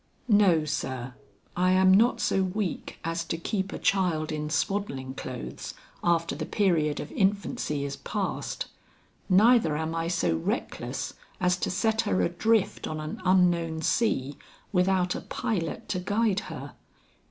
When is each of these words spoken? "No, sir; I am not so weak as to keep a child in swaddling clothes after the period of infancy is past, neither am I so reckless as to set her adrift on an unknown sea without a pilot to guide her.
"No, 0.27 0.65
sir; 0.65 1.13
I 1.55 1.73
am 1.73 1.93
not 1.93 2.19
so 2.19 2.41
weak 2.41 2.97
as 3.03 3.23
to 3.25 3.37
keep 3.37 3.71
a 3.71 3.77
child 3.77 4.31
in 4.31 4.49
swaddling 4.49 5.13
clothes 5.13 5.75
after 6.03 6.33
the 6.35 6.47
period 6.47 6.99
of 6.99 7.11
infancy 7.11 7.85
is 7.85 7.97
past, 7.97 8.65
neither 9.29 9.77
am 9.77 9.93
I 9.93 10.07
so 10.07 10.35
reckless 10.35 11.13
as 11.39 11.55
to 11.57 11.69
set 11.69 12.01
her 12.01 12.23
adrift 12.23 12.87
on 12.87 12.99
an 12.99 13.21
unknown 13.23 13.83
sea 13.83 14.39
without 14.71 15.13
a 15.13 15.21
pilot 15.21 15.87
to 15.89 15.99
guide 15.99 16.39
her. 16.49 16.73